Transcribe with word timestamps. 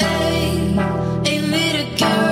Hey, 0.00 0.74
hey, 1.24 1.40
little 1.40 1.98
girl, 1.98 2.25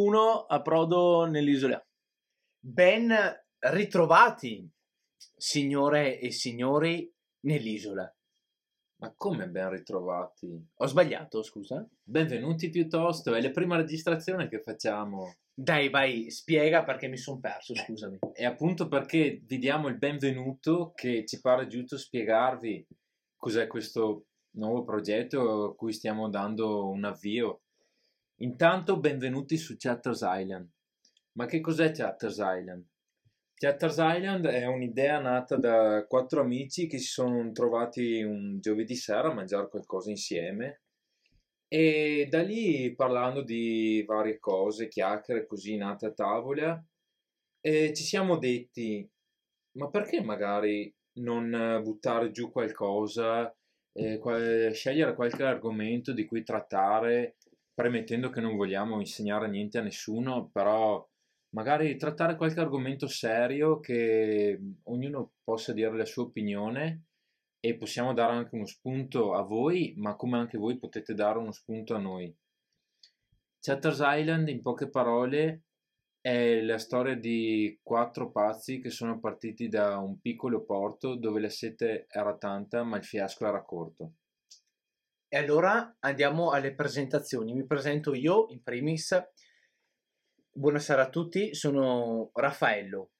Takuno 0.00 0.46
approdo 0.46 1.26
nell'isola. 1.26 1.78
Ben 2.58 3.14
ritrovati, 3.58 4.66
signore 5.36 6.18
e 6.18 6.30
signori, 6.30 7.12
nell'isola. 7.40 8.10
Ma 9.02 9.12
come 9.14 9.46
ben 9.50 9.68
ritrovati? 9.68 10.68
Ho 10.76 10.86
sbagliato, 10.86 11.42
scusa? 11.42 11.86
Benvenuti 12.02 12.70
piuttosto, 12.70 13.34
è 13.34 13.42
la 13.42 13.50
prima 13.50 13.76
registrazione 13.76 14.48
che 14.48 14.62
facciamo. 14.62 15.34
Dai, 15.52 15.90
vai, 15.90 16.30
spiega 16.30 16.82
perché 16.82 17.06
mi 17.06 17.18
sono 17.18 17.38
perso, 17.38 17.74
scusami. 17.74 18.20
E 18.32 18.46
appunto 18.46 18.88
perché 18.88 19.42
vi 19.44 19.58
diamo 19.58 19.88
il 19.88 19.98
benvenuto 19.98 20.92
che 20.94 21.26
ci 21.26 21.38
pare 21.42 21.66
giusto 21.66 21.98
spiegarvi 21.98 22.86
cos'è 23.36 23.66
questo 23.66 24.28
nuovo 24.52 24.82
progetto 24.82 25.64
a 25.64 25.74
cui 25.74 25.92
stiamo 25.92 26.30
dando 26.30 26.88
un 26.88 27.04
avvio. 27.04 27.64
Intanto 28.42 28.98
benvenuti 28.98 29.58
su 29.58 29.74
Chatters 29.76 30.22
Island. 30.24 30.66
Ma 31.32 31.44
che 31.44 31.60
cos'è 31.60 31.90
Chatters 31.90 32.38
Island? 32.38 32.86
Chatters 33.52 33.96
Island 33.98 34.46
è 34.46 34.64
un'idea 34.64 35.20
nata 35.20 35.56
da 35.56 36.06
quattro 36.06 36.40
amici 36.40 36.86
che 36.86 36.96
si 36.96 37.08
sono 37.08 37.52
trovati 37.52 38.22
un 38.22 38.58
giovedì 38.58 38.94
sera 38.94 39.28
a 39.28 39.34
mangiare 39.34 39.68
qualcosa 39.68 40.08
insieme 40.08 40.80
e 41.68 42.28
da 42.30 42.40
lì 42.40 42.94
parlando 42.94 43.42
di 43.42 44.02
varie 44.06 44.38
cose, 44.38 44.88
chiacchiere 44.88 45.44
così 45.44 45.76
nate 45.76 46.06
a 46.06 46.12
tavola, 46.12 46.82
ci 47.60 47.94
siamo 47.94 48.38
detti, 48.38 49.06
ma 49.72 49.90
perché 49.90 50.22
magari 50.22 50.90
non 51.18 51.80
buttare 51.82 52.30
giù 52.30 52.50
qualcosa, 52.50 53.54
eh, 53.92 54.16
qual- 54.18 54.70
scegliere 54.72 55.14
qualche 55.14 55.42
argomento 55.42 56.14
di 56.14 56.24
cui 56.24 56.42
trattare, 56.42 57.36
premettendo 57.80 58.28
che 58.28 58.42
non 58.42 58.56
vogliamo 58.56 59.00
insegnare 59.00 59.48
niente 59.48 59.78
a 59.78 59.82
nessuno, 59.82 60.50
però 60.52 61.02
magari 61.54 61.96
trattare 61.96 62.36
qualche 62.36 62.60
argomento 62.60 63.06
serio 63.06 63.80
che 63.80 64.60
ognuno 64.82 65.32
possa 65.42 65.72
dire 65.72 65.96
la 65.96 66.04
sua 66.04 66.24
opinione 66.24 67.04
e 67.58 67.78
possiamo 67.78 68.12
dare 68.12 68.34
anche 68.34 68.54
uno 68.54 68.66
spunto 68.66 69.32
a 69.32 69.40
voi, 69.40 69.94
ma 69.96 70.14
come 70.14 70.36
anche 70.36 70.58
voi 70.58 70.78
potete 70.78 71.14
dare 71.14 71.38
uno 71.38 71.52
spunto 71.52 71.94
a 71.94 71.98
noi. 71.98 72.30
Chatters 73.58 74.00
Island, 74.02 74.48
in 74.48 74.60
poche 74.60 74.90
parole, 74.90 75.62
è 76.20 76.60
la 76.60 76.76
storia 76.76 77.14
di 77.16 77.80
quattro 77.82 78.30
pazzi 78.30 78.78
che 78.78 78.90
sono 78.90 79.18
partiti 79.18 79.68
da 79.68 79.96
un 79.96 80.20
piccolo 80.20 80.64
porto 80.66 81.14
dove 81.14 81.40
la 81.40 81.48
sete 81.48 82.04
era 82.10 82.36
tanta, 82.36 82.82
ma 82.82 82.98
il 82.98 83.04
fiasco 83.04 83.46
era 83.46 83.64
corto. 83.64 84.16
E 85.32 85.36
allora 85.36 85.94
andiamo 86.00 86.50
alle 86.50 86.74
presentazioni. 86.74 87.54
Mi 87.54 87.64
presento 87.64 88.14
io, 88.14 88.46
in 88.48 88.64
primis. 88.64 89.16
Buonasera 90.50 91.02
a 91.02 91.08
tutti, 91.08 91.54
sono 91.54 92.32
Raffaello. 92.34 93.12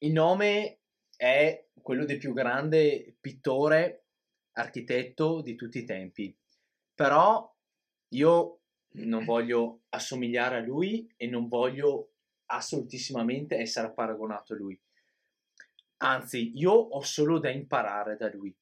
Il 0.00 0.12
nome 0.12 0.80
è 1.16 1.68
quello 1.80 2.04
del 2.04 2.18
più 2.18 2.34
grande 2.34 3.16
pittore, 3.18 4.08
architetto 4.58 5.40
di 5.40 5.54
tutti 5.54 5.78
i 5.78 5.84
tempi. 5.86 6.36
Però 6.94 7.50
io 8.08 8.60
non 8.96 9.24
voglio 9.24 9.84
assomigliare 9.88 10.56
a 10.56 10.60
lui 10.60 11.10
e 11.16 11.28
non 11.28 11.48
voglio 11.48 12.10
assolutissimamente 12.50 13.56
essere 13.56 13.90
paragonato 13.94 14.52
a 14.52 14.56
lui. 14.56 14.78
Anzi, 16.02 16.52
io 16.56 16.72
ho 16.72 17.00
solo 17.00 17.38
da 17.38 17.48
imparare 17.48 18.18
da 18.18 18.28
lui. 18.28 18.54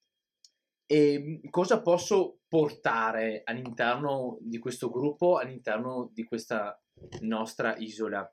E 0.92 1.40
cosa 1.50 1.82
posso 1.82 2.40
portare 2.48 3.42
all'interno 3.44 4.38
di 4.40 4.58
questo 4.58 4.90
gruppo, 4.90 5.38
all'interno 5.38 6.10
di 6.12 6.24
questa 6.24 6.76
nostra 7.20 7.76
isola? 7.76 8.28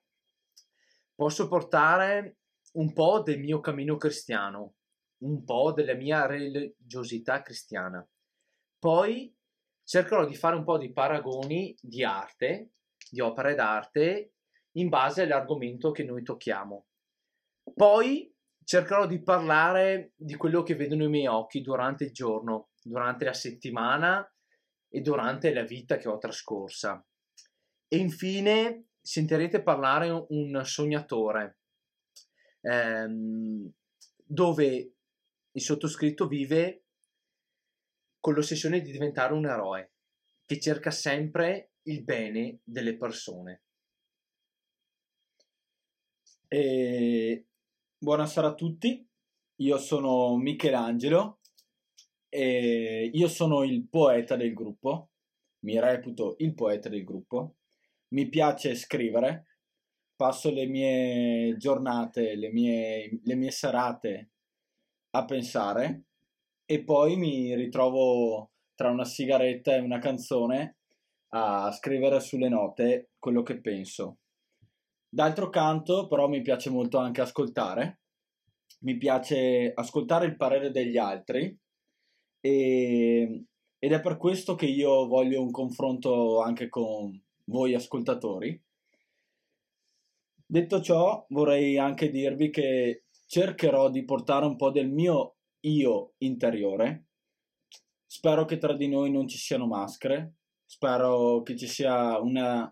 Posso 1.13 1.47
portare 1.47 2.40
un 2.73 2.94
po' 2.94 3.22
del 3.22 3.38
mio 3.41 3.59
cammino 3.59 3.97
cristiano, 3.97 4.73
un 5.18 5.44
po' 5.44 5.72
della 5.72 5.94
mia 5.94 6.25
religiosità 6.25 7.44
cristiana. 7.44 8.03
Poi 8.79 9.31
cercherò 9.84 10.25
di 10.25 10.34
fare 10.34 10.56
un 10.56 10.63
po' 10.63 10.79
di 10.79 10.91
paragoni 10.91 11.75
di 11.79 12.03
arte, 12.03 12.72
di 13.07 13.19
opere 13.19 13.53
d'arte, 13.53 14.34
in 14.78 14.89
base 14.89 15.22
all'argomento 15.22 15.91
che 15.91 16.03
noi 16.03 16.24
tocchiamo. 16.24 16.88
Poi 17.75 18.35
cercherò 18.67 19.07
di 19.07 19.23
parlare 19.23 20.11
di 20.17 20.35
quello 20.35 20.61
che 20.61 20.75
vedono 20.75 21.05
i 21.05 21.09
miei 21.09 21.28
occhi 21.28 21.61
durante 21.61 22.03
il 22.03 22.11
giorno, 22.11 22.72
durante 22.83 23.23
la 23.23 23.31
settimana 23.31 24.29
e 24.89 25.00
durante 25.00 25.53
la 25.53 25.63
vita 25.63 25.95
che 25.95 26.09
ho 26.09 26.17
trascorsa. 26.17 27.01
E 27.88 27.95
infine 27.95 28.88
sentirete 29.00 29.63
parlare 29.63 30.09
un 30.09 30.61
sognatore, 30.66 31.59
ehm, 32.59 33.72
dove 34.17 34.95
il 35.50 35.61
sottoscritto 35.61 36.27
vive 36.27 36.88
con 38.19 38.33
l'ossessione 38.33 38.81
di 38.81 38.91
diventare 38.91 39.31
un 39.31 39.45
eroe, 39.45 39.94
che 40.45 40.59
cerca 40.59 40.91
sempre 40.91 41.72
il 41.83 42.03
bene 42.03 42.59
delle 42.66 42.97
persone. 42.97 43.61
E 46.50 47.45
buonasera 48.00 48.50
a 48.50 48.53
tutti, 48.53 49.03
io 49.56 49.78
sono 49.80 50.35
Michelangelo 50.38 51.40
e 52.30 53.09
io 53.12 53.28
sono 53.28 53.63
il 53.63 53.88
poeta 53.90 54.35
del 54.35 54.53
gruppo, 54.53 55.09
mi 55.62 55.80
reputo 55.80 56.36
il 56.40 56.53
poeta 56.53 56.90
del 56.90 57.03
gruppo, 57.03 57.56
mi 58.09 58.30
piace 58.30 58.75
scrivere, 58.75 59.57
passo 60.16 60.52
le 60.52 60.68
mie 60.68 61.57
giornate, 61.57 62.36
le 62.36 62.52
mie, 62.52 63.19
le 63.24 63.36
mie 63.36 63.52
serate 63.52 64.30
a 65.12 65.25
pensare 65.25 66.03
e 66.66 66.84
poi 66.84 67.16
mi 67.18 67.56
ritrovo 67.56 68.52
tra 68.75 68.91
una 68.91 69.06
sigaretta 69.06 69.75
e 69.75 69.80
una 69.80 69.97
canzone 69.97 70.78
a 71.30 71.72
scrivere 71.72 72.19
sulle 72.19 72.47
note 72.47 73.09
quello 73.18 73.41
che 73.41 73.59
penso. 73.59 74.19
D'altro 75.17 75.50
canto, 75.50 76.05
però, 76.05 76.28
mi 76.28 76.44
piace 76.44 76.69
molto 76.69 77.00
anche 77.00 77.22
ascoltare. 77.22 78.01
Mi 78.81 78.97
piace 78.97 79.72
ascoltare 79.73 80.28
il 80.28 80.35
parere 80.35 80.69
degli 80.69 80.95
altri 80.95 81.57
e- 82.39 83.45
ed 83.79 83.91
è 83.91 84.00
per 84.00 84.17
questo 84.17 84.53
che 84.53 84.67
io 84.67 85.07
voglio 85.07 85.41
un 85.41 85.50
confronto 85.50 86.39
anche 86.41 86.69
con 86.69 87.19
voi 87.45 87.73
ascoltatori. 87.73 88.61
Detto 90.45 90.81
ciò, 90.81 91.25
vorrei 91.29 91.79
anche 91.79 92.11
dirvi 92.11 92.51
che 92.51 93.06
cercherò 93.25 93.89
di 93.89 94.06
portare 94.06 94.45
un 94.45 94.56
po' 94.56 94.69
del 94.69 94.88
mio 94.88 95.38
io 95.61 96.13
interiore. 96.17 97.07
Spero 98.06 98.45
che 98.45 98.59
tra 98.59 98.74
di 98.74 98.88
noi 98.88 99.09
non 99.09 99.27
ci 99.27 99.39
siano 99.39 99.65
maschere, 99.65 100.36
spero 100.63 101.42
che 101.42 101.57
ci 101.57 101.65
sia 101.65 102.19
una 102.19 102.71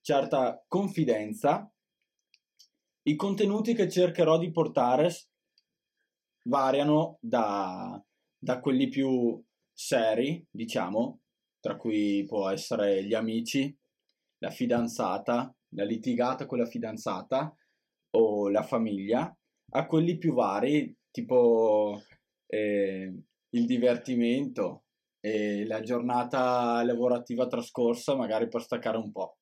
certa 0.00 0.64
confidenza. 0.68 1.68
I 3.10 3.16
contenuti 3.16 3.74
che 3.74 3.88
cercherò 3.88 4.38
di 4.38 4.52
portare 4.52 5.10
variano 6.44 7.18
da, 7.20 8.00
da 8.38 8.60
quelli 8.60 8.88
più 8.88 9.42
seri, 9.72 10.46
diciamo, 10.48 11.22
tra 11.58 11.76
cui 11.76 12.24
può 12.28 12.48
essere 12.50 13.04
gli 13.04 13.14
amici, 13.14 13.76
la 14.38 14.50
fidanzata, 14.50 15.52
la 15.74 15.82
litigata 15.82 16.46
con 16.46 16.58
la 16.58 16.66
fidanzata 16.66 17.52
o 18.10 18.48
la 18.48 18.62
famiglia, 18.62 19.36
a 19.72 19.86
quelli 19.86 20.16
più 20.16 20.32
vari, 20.32 20.96
tipo 21.10 22.00
eh, 22.46 23.12
il 23.48 23.66
divertimento 23.66 24.84
e 25.18 25.66
la 25.66 25.80
giornata 25.80 26.80
lavorativa 26.84 27.48
trascorsa, 27.48 28.14
magari 28.14 28.46
per 28.46 28.62
staccare 28.62 28.98
un 28.98 29.10
po'. 29.10 29.39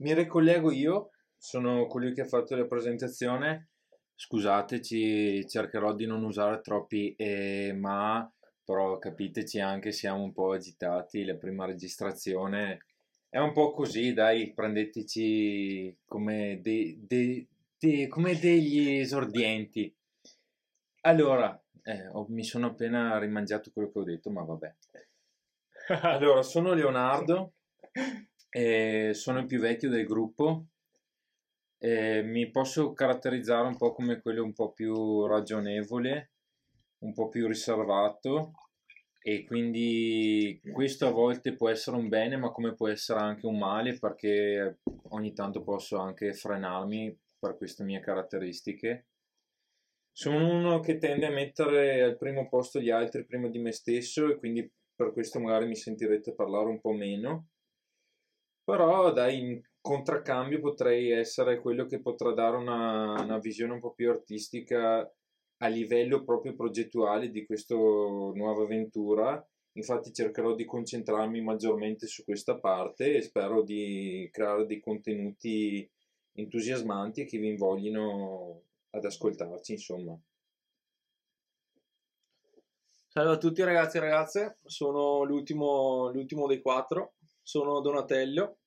Mi 0.00 0.14
ricollego 0.14 0.70
io, 0.72 1.10
sono 1.36 1.86
colui 1.86 2.12
che 2.12 2.22
ha 2.22 2.26
fatto 2.26 2.56
la 2.56 2.66
presentazione. 2.66 3.68
Scusateci, 4.14 5.46
cercherò 5.48 5.94
di 5.94 6.06
non 6.06 6.24
usare 6.24 6.60
troppi 6.60 7.14
e 7.16 7.72
ma 7.78 8.30
però 8.64 8.98
capiteci 8.98 9.60
anche, 9.60 9.92
siamo 9.92 10.22
un 10.22 10.32
po' 10.32 10.52
agitati, 10.52 11.24
la 11.24 11.34
prima 11.36 11.64
registrazione 11.66 12.84
è 13.28 13.38
un 13.38 13.52
po' 13.52 13.72
così, 13.72 14.12
dai, 14.12 14.52
prendeteci 14.52 15.96
come, 16.04 16.60
dei- 16.62 16.98
dei- 17.06 17.46
dei- 17.78 18.08
come 18.08 18.38
degli 18.38 18.98
esordienti. 18.98 19.92
Allora, 21.02 21.60
eh, 21.82 22.06
ho- 22.08 22.26
mi 22.28 22.44
sono 22.44 22.66
appena 22.68 23.18
rimangiato 23.18 23.70
quello 23.72 23.90
che 23.90 23.98
ho 23.98 24.04
detto, 24.04 24.30
ma 24.30 24.42
vabbè. 24.42 24.74
Allora, 26.02 26.42
sono 26.42 26.72
Leonardo, 26.72 27.52
e 28.50 29.12
sono 29.14 29.38
il 29.40 29.46
più 29.46 29.60
vecchio 29.60 29.88
del 29.88 30.06
gruppo. 30.06 30.66
e 31.78 32.22
mi 32.22 32.50
posso 32.50 32.92
caratterizzare 32.92 33.66
un 33.66 33.76
po' 33.76 33.92
come 33.92 34.20
quello 34.20 34.44
un 34.44 34.52
po' 34.52 34.72
più 34.72 35.26
ragionevole, 35.26 36.30
un 36.98 37.12
po' 37.14 37.28
più 37.28 37.46
riservato 37.46 38.52
e 39.22 39.44
quindi 39.44 40.60
questo 40.72 41.06
a 41.06 41.10
volte 41.10 41.54
può 41.54 41.68
essere 41.68 41.96
un 41.96 42.08
bene, 42.08 42.36
ma 42.36 42.50
come 42.50 42.74
può 42.74 42.88
essere 42.88 43.20
anche 43.20 43.46
un 43.46 43.58
male 43.58 43.98
perché 43.98 44.78
ogni 45.10 45.32
tanto 45.32 45.62
posso 45.62 45.98
anche 45.98 46.32
frenarmi 46.34 47.18
per 47.38 47.56
queste 47.56 47.84
mie 47.84 48.00
caratteristiche. 48.00 49.06
Sono 50.12 50.48
uno 50.48 50.78
che 50.80 50.98
tende 50.98 51.26
a 51.26 51.30
mettere 51.30 52.02
al 52.02 52.16
primo 52.16 52.48
posto 52.48 52.80
gli 52.80 52.90
altri 52.90 53.24
prima 53.24 53.48
di 53.48 53.58
me 53.58 53.72
stesso 53.72 54.28
e 54.30 54.36
quindi 54.36 54.70
per 54.94 55.12
questo 55.12 55.40
magari 55.40 55.66
mi 55.66 55.74
sentirete 55.76 56.32
parlare 56.34 56.68
un 56.68 56.80
po' 56.80 56.92
meno. 56.92 57.48
Però 58.70 59.12
dai, 59.12 59.38
in 59.40 59.60
contraccambio 59.80 60.60
potrei 60.60 61.10
essere 61.10 61.60
quello 61.60 61.86
che 61.86 62.00
potrà 62.00 62.32
dare 62.32 62.56
una, 62.56 63.20
una 63.20 63.38
visione 63.38 63.72
un 63.72 63.80
po' 63.80 63.92
più 63.92 64.10
artistica 64.10 65.00
a 65.62 65.66
livello 65.66 66.22
proprio 66.22 66.54
progettuale 66.54 67.30
di 67.30 67.44
questa 67.44 67.74
nuova 67.74 68.62
avventura. 68.62 69.44
Infatti 69.72 70.12
cercherò 70.12 70.54
di 70.54 70.64
concentrarmi 70.64 71.40
maggiormente 71.40 72.06
su 72.06 72.22
questa 72.22 72.60
parte 72.60 73.12
e 73.12 73.22
spero 73.22 73.62
di 73.64 74.28
creare 74.30 74.66
dei 74.66 74.78
contenuti 74.78 75.88
entusiasmanti 76.34 77.24
che 77.24 77.38
vi 77.38 77.48
invoglino 77.48 78.62
ad 78.90 79.04
ascoltarci, 79.04 79.72
insomma. 79.72 80.16
Salve 83.08 83.32
a 83.32 83.38
tutti 83.38 83.64
ragazzi 83.64 83.96
e 83.96 84.00
ragazze, 84.00 84.58
sono 84.62 85.24
l'ultimo, 85.24 86.12
l'ultimo 86.12 86.46
dei 86.46 86.60
quattro, 86.60 87.14
sono 87.42 87.80
Donatello 87.80 88.59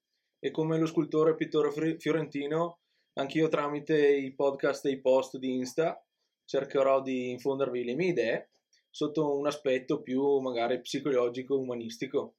e 0.43 0.51
come 0.51 0.77
lo 0.77 0.85
scultore 0.85 1.31
e 1.31 1.35
pittore 1.35 1.71
fiorentino, 1.97 2.79
anch'io 3.13 3.47
tramite 3.47 4.13
i 4.13 4.33
podcast 4.33 4.85
e 4.87 4.89
i 4.89 4.99
post 4.99 5.37
di 5.37 5.55
Insta 5.55 6.05
cercherò 6.43 7.01
di 7.01 7.29
infondervi 7.29 7.85
le 7.85 7.95
mie 7.95 8.09
idee 8.09 8.49
sotto 8.89 9.37
un 9.37 9.47
aspetto 9.47 10.01
più 10.01 10.39
magari 10.39 10.81
psicologico, 10.81 11.57
umanistico. 11.57 12.35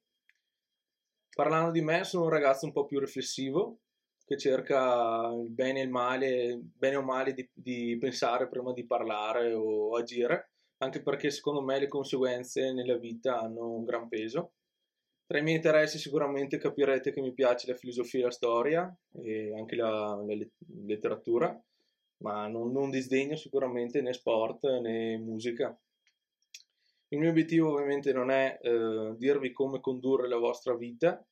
Parlando 1.35 1.71
di 1.71 1.81
me, 1.81 2.03
sono 2.03 2.25
un 2.25 2.29
ragazzo 2.29 2.67
un 2.67 2.73
po' 2.73 2.85
più 2.85 2.99
riflessivo, 2.99 3.79
che 4.23 4.37
cerca 4.37 5.31
il 5.33 5.49
bene 5.49 5.79
e 5.79 5.83
il 5.85 5.89
male, 5.89 6.59
bene 6.61 6.97
o 6.97 7.01
male 7.01 7.33
di, 7.33 7.49
di 7.51 7.97
pensare 7.99 8.47
prima 8.47 8.71
di 8.71 8.85
parlare 8.85 9.51
o 9.51 9.95
agire 9.95 10.51
anche 10.77 11.01
perché 11.01 11.31
secondo 11.31 11.61
me 11.63 11.79
le 11.79 11.87
conseguenze 11.87 12.71
nella 12.71 12.97
vita 12.97 13.39
hanno 13.39 13.71
un 13.71 13.83
gran 13.83 14.07
peso. 14.07 14.51
Tra 15.27 15.39
i 15.39 15.41
miei 15.41 15.55
interessi 15.55 15.97
sicuramente 15.97 16.59
capirete 16.59 17.11
che 17.11 17.19
mi 17.19 17.33
piace 17.33 17.67
la 17.67 17.75
filosofia 17.75 18.19
e 18.19 18.23
la 18.23 18.31
storia 18.31 18.97
e 19.11 19.55
anche 19.57 19.75
la, 19.75 20.15
la 20.23 20.35
let- 20.35 20.53
letteratura, 20.85 21.59
ma 22.17 22.47
non, 22.47 22.71
non 22.71 22.91
disdegno 22.91 23.35
sicuramente 23.35 24.01
né 24.01 24.13
sport 24.13 24.63
né 24.81 25.17
musica. 25.17 25.75
Il 27.07 27.19
mio 27.19 27.29
obiettivo 27.29 27.71
ovviamente 27.71 28.13
non 28.13 28.29
è 28.29 28.59
eh, 28.61 29.15
dirvi 29.17 29.51
come 29.51 29.79
condurre 29.79 30.27
la 30.27 30.37
vostra 30.37 30.75
vita, 30.75 31.25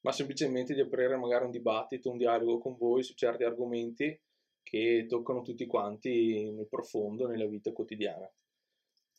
ma 0.00 0.12
semplicemente 0.12 0.72
di 0.72 0.80
aprire 0.80 1.16
magari 1.16 1.44
un 1.44 1.50
dibattito, 1.50 2.10
un 2.10 2.16
dialogo 2.16 2.58
con 2.58 2.76
voi 2.76 3.02
su 3.02 3.14
certi 3.14 3.44
argomenti 3.44 4.18
che 4.62 5.06
toccano 5.06 5.42
tutti 5.42 5.66
quanti 5.66 6.50
nel 6.50 6.68
profondo, 6.68 7.26
nella 7.26 7.46
vita 7.46 7.72
quotidiana. 7.72 8.30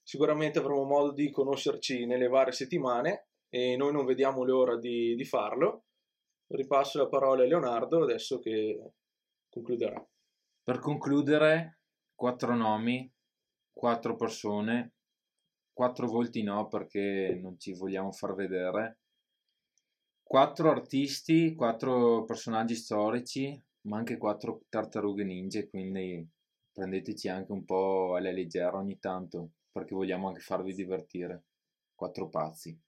Sicuramente 0.01 0.57
avremo 0.57 0.83
modo 0.83 1.11
di 1.11 1.29
conoscerci 1.29 2.06
nelle 2.06 2.27
varie 2.27 2.53
settimane 2.53 3.28
e 3.49 3.75
noi 3.75 3.91
non 3.91 4.05
vediamo 4.05 4.43
l'ora 4.43 4.77
di, 4.77 5.15
di 5.15 5.25
farlo. 5.25 5.85
Ripasso 6.47 6.99
la 6.99 7.07
parola 7.07 7.43
a 7.43 7.45
Leonardo 7.45 8.03
adesso 8.03 8.39
che 8.39 8.93
concluderà. 9.49 10.03
Per 10.63 10.79
concludere, 10.79 11.79
quattro 12.15 12.55
nomi, 12.55 13.11
quattro 13.71 14.15
persone, 14.15 14.93
quattro 15.73 16.07
volti 16.07 16.43
no 16.43 16.67
perché 16.67 17.37
non 17.41 17.59
ci 17.59 17.73
vogliamo 17.73 18.11
far 18.11 18.33
vedere, 18.35 18.99
quattro 20.21 20.69
artisti, 20.69 21.55
quattro 21.55 22.23
personaggi 22.23 22.75
storici, 22.75 23.61
ma 23.81 23.97
anche 23.97 24.17
quattro 24.17 24.61
tartarughe 24.69 25.23
ninja, 25.23 25.67
quindi 25.67 26.27
prendeteci 26.71 27.27
anche 27.29 27.51
un 27.51 27.65
po' 27.65 28.15
alla 28.15 28.31
leggera 28.31 28.77
ogni 28.77 28.99
tanto 28.99 29.51
perché 29.71 29.95
vogliamo 29.95 30.27
anche 30.27 30.41
farvi 30.41 30.73
divertire. 30.73 31.45
Quattro 31.95 32.29
pazzi. 32.29 32.79